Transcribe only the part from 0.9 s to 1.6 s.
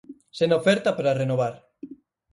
para renovar.